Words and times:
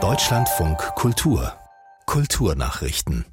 Deutschlandfunk 0.00 0.78
Kultur 0.94 1.52
Kulturnachrichten 2.06 3.24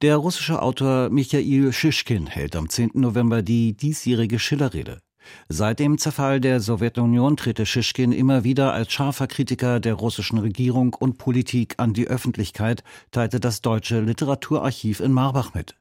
Der 0.00 0.16
russische 0.18 0.62
Autor 0.62 1.10
Michail 1.10 1.72
Schischkin 1.72 2.28
hält 2.28 2.54
am 2.54 2.68
10. 2.68 2.92
November 2.94 3.42
die 3.42 3.76
diesjährige 3.76 4.38
Schillerrede. 4.38 5.00
Seit 5.48 5.80
dem 5.80 5.98
Zerfall 5.98 6.40
der 6.40 6.60
Sowjetunion 6.60 7.36
trete 7.36 7.66
Schischkin 7.66 8.12
immer 8.12 8.44
wieder 8.44 8.72
als 8.72 8.92
scharfer 8.92 9.26
Kritiker 9.26 9.80
der 9.80 9.94
russischen 9.94 10.38
Regierung 10.38 10.94
und 10.94 11.18
Politik 11.18 11.74
an 11.78 11.92
die 11.92 12.06
Öffentlichkeit, 12.06 12.84
teilte 13.10 13.40
das 13.40 13.60
Deutsche 13.60 14.00
Literaturarchiv 14.00 15.00
in 15.00 15.10
Marbach 15.10 15.52
mit. 15.52 15.74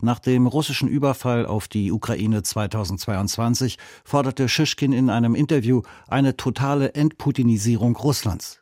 Nach 0.00 0.18
dem 0.18 0.46
russischen 0.46 0.88
Überfall 0.88 1.46
auf 1.46 1.68
die 1.68 1.92
Ukraine 1.92 2.42
2022 2.42 3.78
forderte 4.04 4.48
Schischkin 4.48 4.92
in 4.92 5.10
einem 5.10 5.34
Interview 5.34 5.82
eine 6.08 6.36
totale 6.36 6.94
Entputinisierung 6.94 7.96
Russlands. 7.96 8.60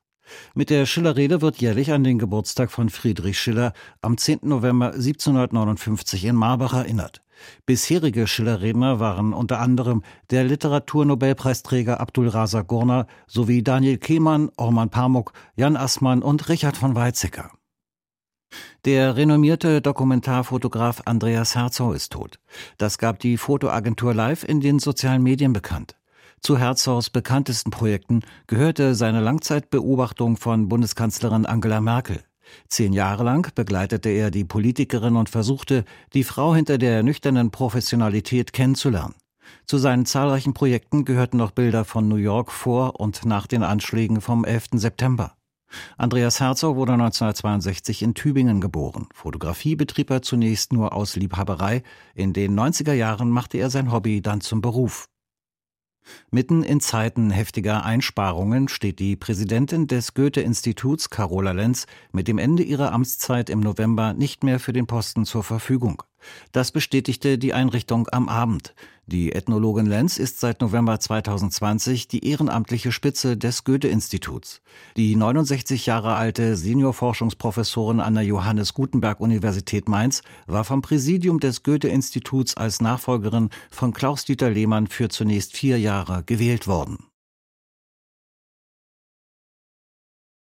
Mit 0.55 0.71
der 0.71 0.87
Schillerrede 0.87 1.41
wird 1.41 1.59
jährlich 1.59 1.93
an 1.93 2.05
den 2.05 2.19
Geburtstag 2.19 2.71
von 2.71 2.89
Friedrich 2.89 3.39
Schiller 3.39 3.73
am 4.01 4.19
10. 4.19 4.41
November 4.43 4.87
1759 4.87 6.25
in 6.25 6.35
Marbach 6.35 6.75
erinnert. 6.75 7.23
Bisherige 7.67 8.27
Schillerredner 8.27 8.99
waren 8.99 9.33
unter 9.33 9.61
anderem 9.61 10.03
der 10.31 10.45
Literaturnobelpreisträger 10.45 12.01
Abdul 12.01 12.29
Razak 12.29 12.67
Gurna 12.67 13.07
sowie 13.27 13.63
Daniel 13.63 13.99
Kehlmann, 13.99 14.51
Orman 14.57 14.91
Pamuk, 14.91 15.33
Jan 15.55 15.77
Assmann 15.77 16.23
und 16.23 16.49
Richard 16.49 16.77
von 16.77 16.95
Weizsäcker. 16.95 17.51
Der 18.87 19.17
renommierte 19.17 19.83
Dokumentarfotograf 19.83 21.03
Andreas 21.07 21.57
Herzog 21.57 21.97
ist 21.97 22.13
tot. 22.13 22.39
Das 22.79 22.99
gab 22.99 23.19
die 23.19 23.37
Fotoagentur 23.37 24.15
Live 24.15 24.45
in 24.45 24.61
den 24.61 24.79
sozialen 24.79 25.25
Medien 25.25 25.53
bekannt. 25.53 25.97
Zu 26.41 26.57
Herzogs 26.57 27.11
bekanntesten 27.11 27.73
Projekten 27.73 28.23
gehörte 28.47 28.95
seine 28.95 29.19
Langzeitbeobachtung 29.19 30.37
von 30.37 30.69
Bundeskanzlerin 30.69 31.47
Angela 31.47 31.81
Merkel. 31.81 32.23
Zehn 32.69 32.93
Jahre 32.93 33.25
lang 33.25 33.53
begleitete 33.57 34.09
er 34.11 34.31
die 34.31 34.45
Politikerin 34.45 35.17
und 35.17 35.31
versuchte, 35.31 35.85
die 36.15 36.23
Frau 36.23 36.55
hinter 36.55 36.79
der 36.79 37.03
nüchternen 37.03 37.51
Professionalität 37.51 38.53
kennenzulernen. 38.53 39.17
Zu 39.65 39.79
seinen 39.79 40.07
zahlreichen 40.07 40.55
Projekten 40.55 41.05
gehörten 41.05 41.39
noch 41.39 41.51
Bilder 41.51 41.85
von 41.85 42.07
New 42.07 42.15
York 42.15 42.53
vor 42.53 43.01
und 43.01 43.25
nach 43.25 43.49
den 43.49 43.65
Anschlägen 43.65 44.21
vom 44.21 44.45
11. 44.45 44.67
September. 44.75 45.37
Andreas 45.97 46.41
Herzog 46.41 46.77
wurde 46.77 46.93
1962 46.93 48.03
in 48.03 48.15
Tübingen 48.15 48.61
geboren. 48.61 49.09
Fotografie 49.15 49.77
betrieb 49.77 50.11
er 50.11 50.23
zunächst 50.23 50.73
nur 50.73 50.93
aus 50.93 51.17
Liebhaberei. 51.17 51.83
In 52.15 52.33
den 52.33 52.59
90er 52.59 52.93
Jahren 52.93 53.31
machte 53.31 53.59
er 53.59 53.71
sein 53.71 53.93
Hobby 53.93 54.23
dann 54.23 54.41
zum 54.41 54.61
Beruf. 54.61 55.09
Mitten 56.31 56.63
in 56.63 56.81
Zeiten 56.81 57.31
heftiger 57.31 57.85
Einsparungen 57.85 58.69
steht 58.69 59.01
die 59.01 59.17
Präsidentin 59.17 59.87
des 59.87 60.15
Goethe-Instituts, 60.15 61.11
Carola 61.11 61.53
Lenz, 61.53 61.87
mit 62.13 62.29
dem 62.29 62.39
Ende 62.39 62.63
ihrer 62.63 62.93
Amtszeit 62.93 63.51
im 63.51 63.61
November 63.61 64.13
nicht 64.13 64.45
mehr 64.45 64.61
für 64.61 64.73
den 64.73 64.87
Posten 64.87 65.25
zur 65.25 65.43
Verfügung. 65.43 66.03
Das 66.53 66.73
bestätigte 66.73 67.39
die 67.39 67.53
Einrichtung 67.53 68.09
am 68.11 68.29
Abend. 68.29 68.75
Die 69.09 69.33
Ethnologin 69.33 69.87
Lenz 69.87 70.19
ist 70.19 70.41
seit 70.41 70.61
November 70.61 70.99
2020 70.99 72.09
die 72.09 72.29
ehrenamtliche 72.29 72.91
Spitze 72.91 73.37
des 73.37 73.63
Goethe-Instituts. 73.63 74.63
Die 74.97 75.15
69 75.15 75.87
Jahre 75.87 76.17
alte 76.17 76.57
Seniorforschungsprofessorin 76.57 78.01
an 78.01 78.15
der 78.15 78.25
Johannes 78.25 78.75
Gutenberg 78.75 79.21
Universität 79.21 79.89
Mainz 79.89 80.23
war 80.49 80.65
vom 80.65 80.83
Präsidium 80.83 81.39
des 81.39 81.63
Goethe-Instituts 81.63 82.57
als 82.57 82.81
Nachfolgerin 82.81 83.51
von 83.71 83.93
Klaus-Dieter 83.93 84.51
Lehmann 84.51 84.89
für 84.89 85.09
zunächst 85.09 85.57
vier 85.57 85.79
Jahre 85.79 86.25
gewählt 86.25 86.67
worden. 86.67 86.99